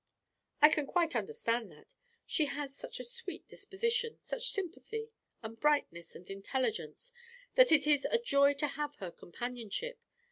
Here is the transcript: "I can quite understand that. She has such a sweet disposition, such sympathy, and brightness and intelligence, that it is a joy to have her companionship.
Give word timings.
"I 0.63 0.69
can 0.69 0.87
quite 0.87 1.15
understand 1.15 1.71
that. 1.73 1.93
She 2.25 2.45
has 2.45 2.75
such 2.75 2.99
a 2.99 3.03
sweet 3.03 3.47
disposition, 3.47 4.17
such 4.19 4.49
sympathy, 4.49 5.11
and 5.43 5.59
brightness 5.59 6.15
and 6.15 6.27
intelligence, 6.27 7.13
that 7.53 7.71
it 7.71 7.85
is 7.85 8.05
a 8.09 8.17
joy 8.17 8.55
to 8.55 8.67
have 8.69 8.95
her 8.95 9.11
companionship. 9.11 9.99